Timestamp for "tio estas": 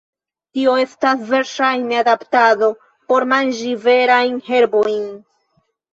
0.57-1.19